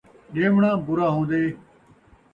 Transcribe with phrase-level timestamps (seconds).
[0.33, 1.43] ݙیوݨا برا ہون٘دے